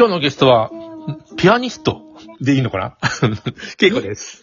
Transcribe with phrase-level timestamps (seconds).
[0.00, 0.70] 今日のゲストは、
[1.36, 2.00] ピアニスト
[2.40, 2.96] でいいのかな？
[3.76, 4.42] ケイコです。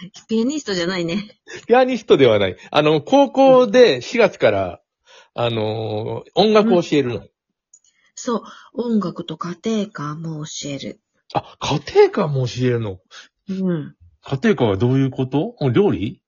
[0.28, 1.38] ピアニストじゃないね。
[1.66, 2.56] ピアニストではない。
[2.70, 4.80] あの、高校で4月から、
[5.34, 7.26] あのー音楽を教えるの。
[8.14, 8.42] そう。
[8.74, 11.00] 音楽と家庭科も教える。
[11.34, 12.98] あ、家庭科も教えるの？
[13.48, 13.96] うん。
[14.22, 15.54] 家庭科はどういうこと？
[15.60, 16.22] お料理？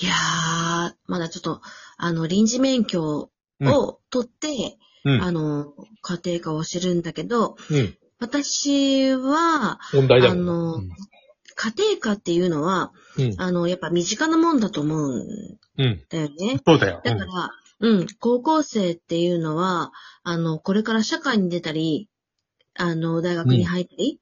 [0.00, 1.60] いやー、まだちょっと、
[1.98, 3.30] あの、臨時免許
[3.60, 5.22] うんを取って、うん。
[5.22, 7.96] あの、家庭科を教えるんだけど、うん。
[8.18, 10.88] 私は、問題だもんあのうん
[11.54, 13.34] 家庭科っていうのは、うん。
[13.38, 16.04] あの、やっぱ身近なもんだと思うんうん。
[16.08, 16.60] だよね。
[16.66, 17.00] そうだよ。
[17.04, 17.50] だから、
[17.80, 22.08] うん、高校生っていうのは、あの、これから社会に出たり、
[22.74, 24.20] あの、大学に入ったり、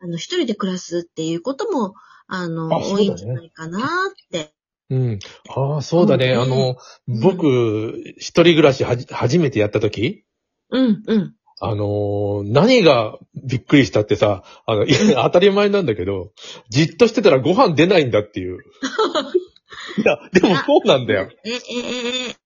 [0.00, 1.94] あの、一人で暮らすっていうことも、
[2.26, 3.82] あの、あね多いんじゃないかなっ
[4.30, 4.52] て。
[4.88, 5.18] うん。
[5.48, 6.32] ああ、そうだね。
[6.32, 6.76] うんあの、
[7.08, 10.24] うん僕、一人暮らしはじ、初めてやった時
[10.70, 11.34] うん、うん。
[11.62, 16.32] あのー何がびっくりしたってさ、あの、いや当たり前なんだけど、
[16.70, 18.60] じっとしてたらご飯出ないんだっていう。
[19.98, 21.28] いや、でもそうなんだよ。
[21.44, 22.36] え、え、え、え、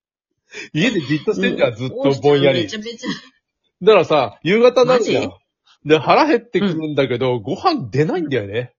[0.73, 2.63] 家でじっとしてんじゃん、ずっとぼんやり。
[2.63, 3.09] めちゃめちゃ、
[3.83, 5.39] だからさ、夕方になるじゃんマ。
[5.85, 8.75] で、腹減ってくるんだけど、ご飯出ないんだよね。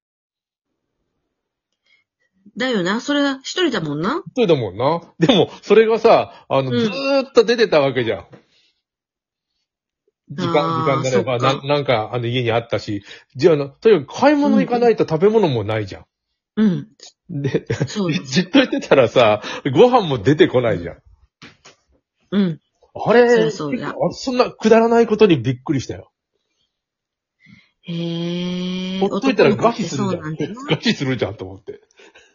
[2.58, 3.02] だよな。
[3.02, 4.24] それは一人だもんな。
[4.36, 5.02] そうだもんな。
[5.20, 8.26] でも、それがさ、あの、うんずーっと出てたわけじゃん。
[10.30, 13.04] 時間、時間があれば、そっかななんか、あの、家にあったし。
[13.36, 16.06] じゃあ、とにかく買い物行かないと食べ物もないじゃん。
[16.58, 16.88] うん。
[17.30, 18.14] で、そう。
[18.14, 19.42] じっとしてたらさ、
[19.74, 21.02] ご飯も出てこないじゃん。
[22.32, 22.60] うん。
[22.96, 26.12] あれ、そうそうだあそんなくだらないことにびっくりしたよ。
[27.82, 29.00] へえ。
[29.00, 30.32] ほっといたらガシするじゃん。
[30.32, 30.56] んだな。
[30.76, 31.82] ガシするじゃんと思って。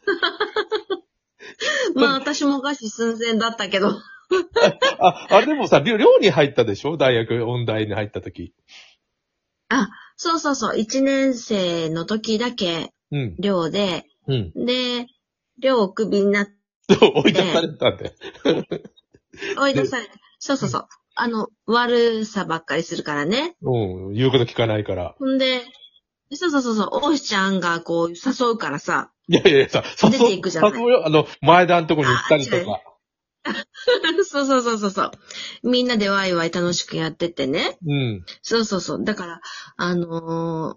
[1.95, 3.95] まあ私も餓死寸前だったけど。
[5.01, 6.97] あ、あれでもさ、寮寮に入ったでしょ？
[6.97, 8.55] 大学、音大に入った時。
[10.23, 10.79] そうそうそう。
[10.79, 13.37] 一年生の時だけうん。
[13.39, 14.53] 寮で、うん。
[14.67, 15.07] で、
[15.59, 16.53] 寮をクビになって
[16.91, 18.13] そう、 追い出されたんだよ。
[19.57, 20.11] 追い出されて。
[20.39, 20.87] そうそうそう。
[21.15, 23.57] あの、悪さばっかりするからね。
[23.63, 24.13] うん。
[24.13, 25.15] 言うこと聞かないから。
[25.19, 25.63] ほんで、
[26.35, 31.07] そうそうそうそう、大石ちゃんがこう誘うからさ、いやいやいやさ、出ていくじゃない誘うよ。
[31.07, 32.83] あの、前田のとこに行ったりとか。
[34.25, 35.11] そうそうそうそうそう。
[35.63, 37.79] みんなでワイワイ楽しくやっててね。
[37.87, 38.25] うん。
[38.43, 39.05] そうそうそう。
[39.05, 39.41] だから、
[39.77, 40.77] あのー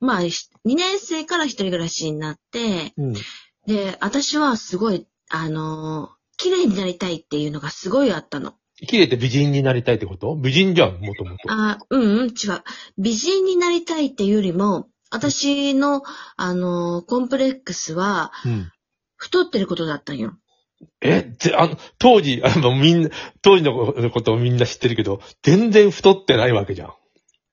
[0.00, 0.30] まあ、2
[0.64, 3.14] 年生から一人暮らしになって、うん。
[3.66, 8.54] で、私はすごい、あのー綺麗になりたいっていうのがすごいあったの。
[8.88, 10.34] 綺麗って美人になりたいってこと？
[10.34, 11.36] 美人じゃん、もともと。
[11.46, 12.34] あ、うんうん、違う。
[12.98, 16.02] 美人になりたいっていうよりも、私の、
[16.36, 18.70] あのーコンプレックスは、うん。
[19.16, 20.36] 太ってることだったんよ。
[21.00, 23.10] え、ぜあの、当時、あの、みんな、
[23.42, 26.92] 当時のことをみんな知ってるけど、全然太ってないわけじゃん。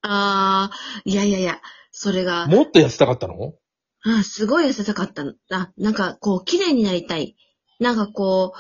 [0.04, 1.62] あー、いやいやいや、
[1.92, 3.54] それが、もっと痩せたかったの？
[4.04, 5.34] あすごい痩せたかったの。
[5.52, 7.36] あ、なんかこう、綺麗になりたい。
[7.80, 8.54] なんかこ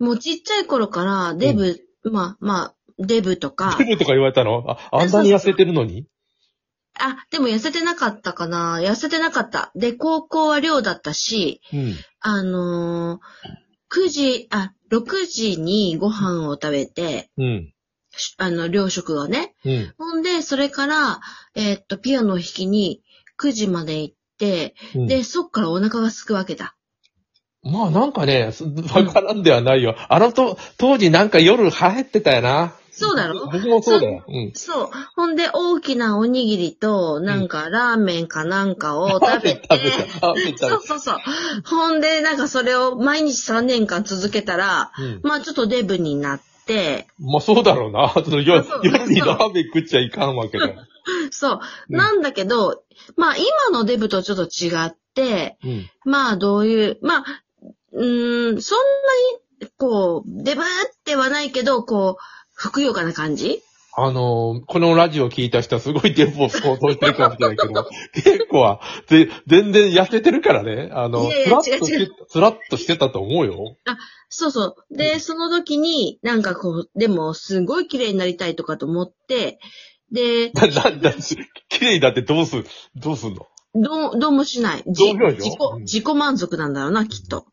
[0.00, 4.64] う、もうちっちゃい頃からデブ、まあまあ、デブとかデ、ブとか言われたの？
[4.68, 6.06] あ、あんなに痩せてるのに？
[6.98, 9.72] あ、でも痩せてなかったかな痩せてなかった。
[9.74, 11.96] で、高校は寮だったし、うん。
[12.20, 13.20] あのー、
[13.94, 17.72] 9時、あ、6時にご飯を食べて、うん。
[18.16, 19.54] しあの、寮食をね。
[19.64, 19.94] うん。
[19.98, 21.20] ほんで、それから、
[21.54, 23.02] えーっと、ピアノを弾きに
[23.40, 26.76] 9時まで行って、うんで、そっからお腹が空くわけだ。
[27.62, 29.96] まあなんかね、すわからんではないよ。
[30.08, 32.74] あのと、当時なんか夜流行ってたよな。
[32.96, 33.46] そうだろ？
[33.50, 34.24] 僕もそうだよ。
[34.28, 34.52] うん。
[34.54, 34.90] そう。
[35.16, 40.68] ほんで、大きなおにぎりと、なんか、ラーメンかなんかを食べて、食べた、食べた。
[40.68, 41.16] そうそうそう。
[41.66, 45.20] ほんで、なんかそれを毎日3年間続けたら、うん。
[45.24, 48.12] まあちょっとデブになって、まあそうだろうな。
[48.14, 50.74] その夜そう夜にラーメン食っちゃいかんわけだよ。
[51.30, 51.60] そう。
[51.90, 52.82] うんなんだけど、
[53.16, 55.90] まあ今のデブとちょっと違って、うん。
[56.04, 57.24] まあどういう、まあ、
[57.92, 60.64] うーん、そんなに、こう、デブっ
[61.04, 62.22] てはないけど、こう、
[62.54, 63.60] ふくよかな感じ？
[63.96, 70.90] あのーこのラジオ聞いた人はすごいデブを想像してるかもしれないけど、 結構は、で、全然痩せてるからね。
[70.92, 71.70] あの、いやいやス
[72.40, 73.76] ラッととしてたと思うよ。
[74.28, 74.96] そうそう。
[74.96, 79.60] で、その時に、なんかこう、でも、すごい綺麗になりたいとかと思って、
[80.10, 81.12] で、な、な、な、
[81.68, 82.64] 綺麗だってどうすん、
[82.96, 83.46] どうすんの？
[83.76, 84.82] どう、どうもしない。
[84.86, 87.46] どうしようよ自己うん、自己満足なんだろうな、きっと。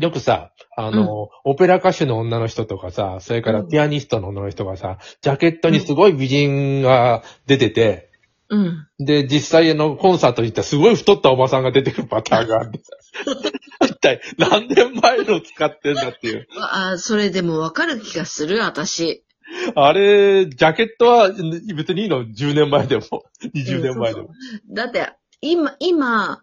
[0.00, 8.10] よくさ、あの、オペラ歌手の女の人とかさ、それからピアニストの女の人がさ、ジャケットにすごい美人が出てて、
[8.48, 8.88] うん。
[8.98, 12.84] で、実際あの、コンサートに行ったらすごい太ったおばさんが出てくるパターンがあってさ、
[13.86, 16.48] 一体何年前の使ってんだっていう。
[16.58, 19.24] あ、それでもわかる気がする、私。
[19.74, 23.02] あれ、ジャケットは別にいいの ?10 年前でも、
[23.54, 24.30] 20年前でも？
[24.70, 25.12] だって、
[25.42, 26.42] 今、今、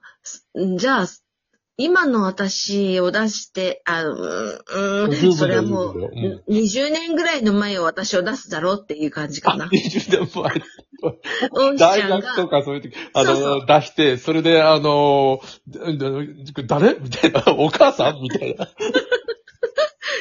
[0.77, 1.07] じゃあ、
[1.79, 6.12] 今の私を出して、あの、うん、それはもう、
[6.50, 9.68] 20年ぐらいの前を私を出すだろうっていう感じかあ、な。
[9.68, 11.77] 20年前。
[11.77, 16.95] 大学とかそういう時、あの、そうそう出して、それで、あの、だ誰？
[17.00, 18.21] みたいな、 お母さん？
[18.24, 18.68] みたいな。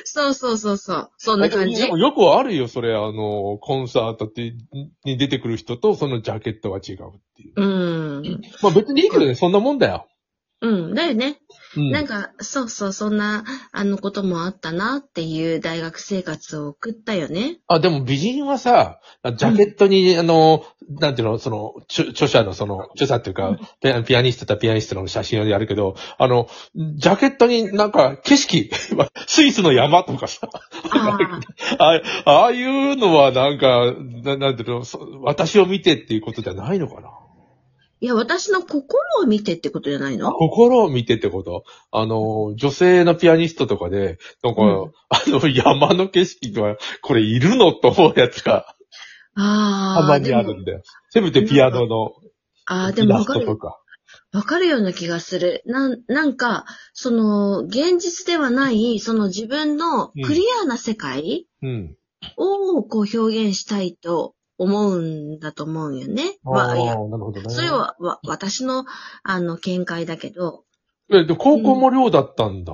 [0.05, 1.11] そうそうそうそう。
[1.17, 1.89] そんな感じで。
[1.89, 4.55] もよくあるよ、それ、あの、コンサートって
[5.05, 7.63] に出てくる人と、そのジャケットが違うっていう。
[7.63, 8.41] うん。
[8.63, 10.07] まあ別にいいけどね、そんなもんだよ。
[10.67, 10.95] うん。
[10.95, 11.39] だよね。
[11.77, 11.91] うん。
[11.91, 17.59] なんか、そうそう、そんな、あのこともあったなっていう大学生活を送ったよね。
[17.69, 19.01] あ、でも美人はさ、
[19.37, 28.71] ジャケットに、あの、なんていうの、その、著著者のその、著者っていうか、うんピアピアニストとピアニストの写真をやるけど、あの、ジャケットになんか景色、
[29.27, 30.49] スイスの山とかさ、
[30.91, 31.19] あ
[31.79, 31.85] あ。
[31.85, 37.11] あああいうのはなんか、ななんていうの、そ私を見てっていうことじゃないのかな
[38.01, 40.31] いや、私の心を見てってことじゃないの？
[40.33, 41.65] 心を見てってこと？
[41.91, 47.73] あの、女性のピアニストとかで、なんか、うんあの山の景色は、これいるの？
[47.73, 48.67] と思うやつが
[49.35, 50.03] ああ。
[50.03, 50.83] たまにあるんだよ。
[51.11, 52.13] せめてピアノの
[52.67, 53.79] ああ、でイラもわかる、か。
[54.33, 55.63] わかるような気がする。
[55.67, 61.97] なん、なんか、その、現実ではない、その自分のクリアな世界うん。
[62.37, 66.39] をこう表現したいと思うんだと思うよね。
[66.45, 67.49] わいやああ、なるほどね。
[67.49, 68.85] それは、わ、私の、
[69.23, 70.65] あの、見解だけど、
[71.13, 72.73] え、で、高校も寮だったんだ。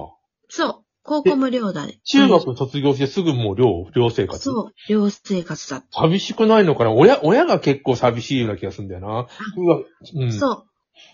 [0.48, 2.00] そう、高校も寮だね。
[2.04, 4.38] 中学卒業してすぐもう寮、寮生活？
[4.42, 6.92] そう、寮生活だっ寂しくないのかな？
[6.92, 9.08] 親、親が結構寂しいような気がするんだよな。
[9.56, 9.78] うわ
[10.14, 10.28] うん。
[10.30, 10.38] た。
[10.38, 10.64] そう。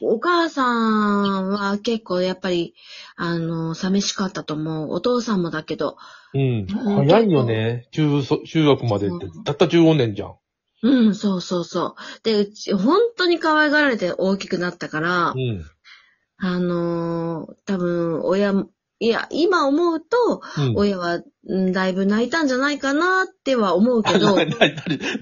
[0.00, 2.74] お母さんは結構やっぱり、
[3.16, 4.90] あの、寂しかったと思う。
[4.92, 5.96] お父さんもだけど、
[6.34, 6.66] うん。
[6.68, 7.88] うん早いよね。
[7.92, 9.40] 中そ、中学までってう。
[9.40, 10.34] んたった15年じゃん。
[10.82, 11.94] うん、そうそうそう。
[12.22, 15.64] で、うち、本当に可愛がられて大きくなったから、うん。
[16.40, 18.70] あのー多分、親も、
[19.00, 20.76] いや、今思うと、うん。
[20.76, 24.56] 親は、うんだいぶ泣いたんじゃないかなっては思うけど、な、な、な、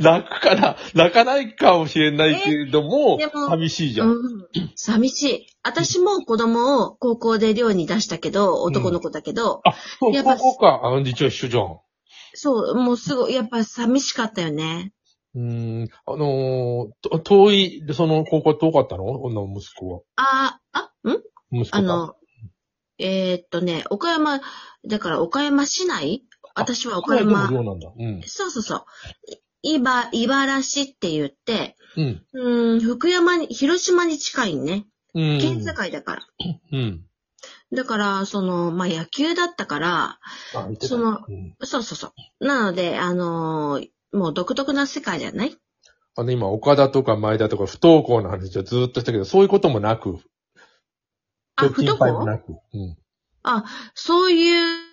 [0.01, 4.11] 泣くかな泣かないかもしれないけれどもえでも、寂しいじゃん。
[4.11, 5.47] うん、寂しい。
[5.63, 10.81] 私も子供を高校で寮に出したけど、男の子だけど、あ、そう、やっぱここか。
[10.83, 11.79] あ、一応一緒じゃん。
[12.35, 14.93] そう、もうすごい、やっぱ寂しかったよね。
[15.37, 19.05] うーん、あのーと遠い、その高校遠かったの？
[19.05, 20.01] 女の息子は。
[20.17, 21.23] あー、あ、ん？
[21.53, 21.79] 息子か。
[21.79, 22.17] あの、
[22.99, 24.41] えーっとね、岡山、
[24.89, 26.25] だから岡山市内？
[26.55, 27.93] 私は岡岡山山、でも寮なんだ。
[27.97, 28.23] うん。
[28.25, 28.85] そうそうそう。
[29.61, 32.23] いば、茨市って言って、うん。
[32.33, 34.87] うん、福山に、広島に近いね。
[35.15, 35.39] うん。
[35.39, 36.27] 県境だから。
[36.73, 37.05] うん。
[37.73, 40.19] だから、その、まあ、野球だったから、
[40.81, 42.47] そのうんそうそうそう。
[42.47, 45.57] なので、あのーもう独特な世界じゃない？
[46.17, 50.19] あの、今、岡田とか前田とか不登校の話をずっとしたけど、そういうこともなく。
[51.57, 52.53] あ、不登校なく。
[52.73, 52.97] うん。
[53.43, 54.87] あ、そういう、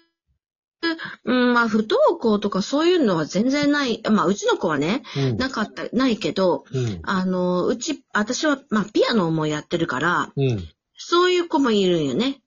[1.24, 4.02] うん、まあ、不登校とかそういうのは全然ない。
[4.12, 5.38] まあ、うちの子はね、うん。
[5.38, 7.00] なかった、ないけど、うん。
[7.04, 10.68] あの、うち、私は、まあ、ピアノもやってるから、うん。
[10.98, 12.42] そういう子もいるんよね。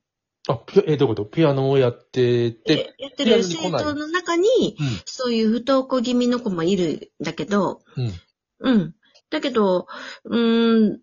[0.49, 1.25] あ、ピえ、どういうこと？
[1.25, 4.07] ピアノをやってて、やってる生徒の？
[4.09, 4.47] 中に、
[4.79, 4.87] うん。
[5.05, 8.13] そういう不登校気味の子もいるんだけど、うん。
[8.61, 8.95] うん。
[9.31, 9.87] だけど、
[10.25, 11.01] うーん、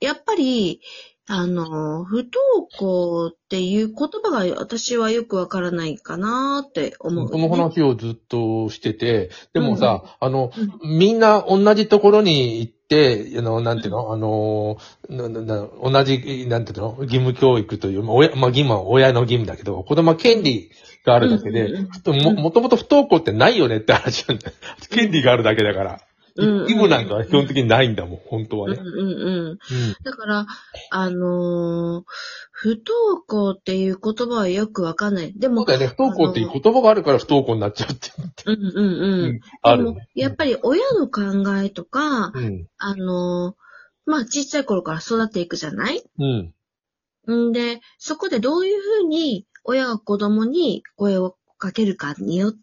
[0.00, 0.80] やっぱり、
[1.28, 2.32] あの、不登
[2.76, 10.50] 校っていう言葉が私はよくわからないかなって思う、この話をずっとしてて、でもさ、あの、
[10.84, 20.72] みんな同じところに行って、あの、なんていうの、あの、ななな同じ、なんていうの、義務教育という、まあ、親、まあ、義務は親の義務だけど、子供は権利
[21.06, 24.56] があるだけで、うんも、もともと不登校ってないよねって話なんだよ。
[24.90, 26.00] 権利があるだけだから。
[26.36, 28.78] うんうん義務なんかは基本的にないんだもん、本当はね。
[28.80, 29.46] うんうんうん。
[29.48, 29.58] うん。
[30.02, 30.46] だから、
[30.90, 32.04] あのー
[32.50, 35.32] 不登校っていう言葉はよくわかんない。
[35.36, 38.10] でも、そうだよね、不登校っていう言葉があるから不登校になっちゃうって。
[38.46, 39.32] うんうんうん。
[39.32, 40.08] でもあるよね。
[40.14, 41.20] やっぱり親の考
[41.58, 42.66] えとか、うん。
[42.78, 46.02] あのーまあ、ちっちゃい頃から育っていくじゃない？
[46.18, 47.48] うん。
[47.48, 52.58] んで、そこでどういうふうに親が子供に声をかけるかによって、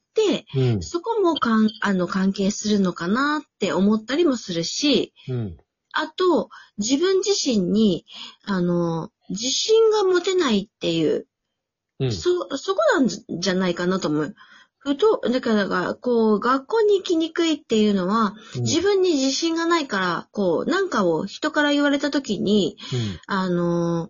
[0.56, 0.84] うん。
[0.84, 5.58] そこもかんあの関係するのかなって思ったりもするし、うん。
[5.92, 8.06] あと、自分自身に、
[8.46, 11.28] あの、自信が持てないっていう
[12.00, 12.12] うん。
[12.12, 14.36] そ、そこなんじゃないかなと思う。
[14.78, 24.10] ふと、だから、こう、学校に行きにくいっていうのは、うん自分に自信がないから、こう、なんかを人から言われたときに、うんあの、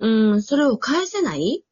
[0.00, 1.64] うん、それを返せない？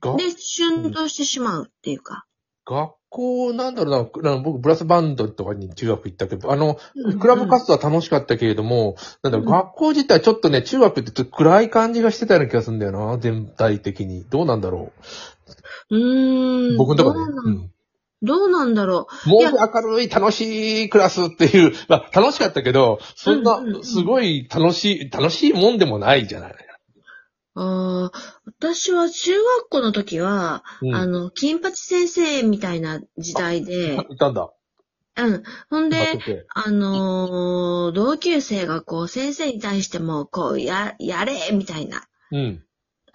[0.00, 2.26] がで、春としてしまうっていうか。
[2.66, 14.24] 学校、なんだろうな、な僕、ブラスバンドとかに中学行ったけど、あの、うんクラブ活動は楽しかったけれども、なんだろう、うん学校自体ちょっとね、中学ってちょっと暗い感じがしてたような気がするんだよな、全体的に。
[14.30, 14.92] どうなんだろ
[15.90, 16.74] うーう。
[16.74, 16.76] ん。
[16.76, 17.50] 僕のとこねどう。
[17.50, 17.70] ん
[18.22, 26.54] どうなんだろもういや明るい、楽しいクラスっていう、まあ、楽しかったけど、そんな、すごい楽しい、楽しいもんでもないじゃない。
[27.56, 27.60] う。
[27.60, 34.52] ああ、私は中学校の時は、うんあの、金八先生みたいな時代で、いたんだ。
[35.16, 35.42] うん。
[35.68, 42.06] ほんで、待っててあのー同級生がこう、先生に対しても、こう、や、やれみたいな。
[42.30, 42.64] うん。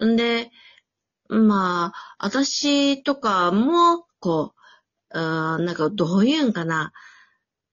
[0.04, 0.50] んで、
[1.28, 6.92] まあ、私とかも、こう、あーなんかどういうんかな。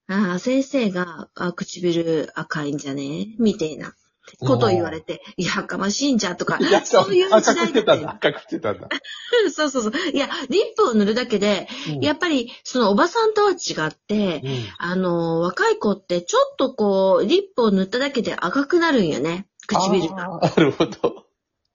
[0.07, 3.35] あー先生があ唇赤いんじゃね？
[3.39, 3.93] みたいな
[4.39, 8.07] ことを言われて、いや、かましいんじゃとかそういう時代してたんだ。
[8.07, 8.31] だったよ。
[8.31, 8.89] 赤くしてたんだ。
[9.53, 9.93] そうそうそう。
[10.13, 13.55] いや、リップを塗るだけで、うんやっぱり、そのおばさんとは違
[13.87, 19.47] って、うんあの、若い子ってちょっとこう、リップを塗っただけで赤くなるんよね。
[19.67, 20.39] 唇が。
[20.39, 21.25] なるほど。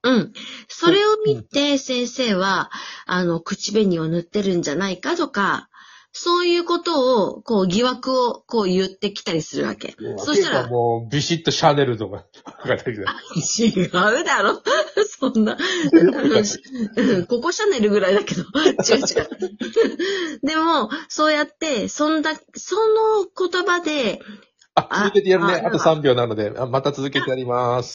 [0.02, 0.32] うん。
[0.68, 2.70] それを見て先生は、
[3.06, 5.68] あの、口紅を塗ってるんじゃないかとか、
[6.12, 9.94] そういうことを、こう、疑惑を、こう言ってきたりするわけ。
[10.16, 13.02] そしたら、もう、ビシッとシャネルとか、 わかんないけど。
[13.02, 14.62] 違うだろ
[15.06, 15.56] そんな。
[15.56, 16.02] う
[17.20, 18.42] んここシャネルぐらいだけど。
[18.42, 20.40] 違う違う。
[20.42, 24.20] でも、そうやって、そんだ、その言葉で、
[24.88, 25.54] あ、続けてやるね。
[25.54, 27.86] ああと3秒なので、あまた続けてやります。